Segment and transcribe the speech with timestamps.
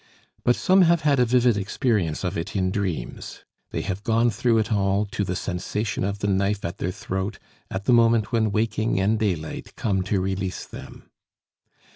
[0.43, 4.57] But some have had a vivid experience of it in dreams; they have gone through
[4.57, 7.37] it all, to the sensation of the knife at their throat,
[7.69, 11.11] at the moment when waking and daylight come to release them.